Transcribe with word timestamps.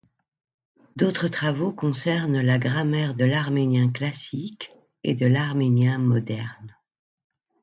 D'autres 0.95 1.27
travaux 1.27 1.71
concernent 1.73 2.41
la 2.41 2.57
grammaire 2.57 3.13
de 3.13 3.23
l'arménien 3.23 3.91
classique 3.91 4.71
et 5.03 5.13
de 5.13 5.27
l'arménien 5.27 5.99
moderne. 5.99 6.75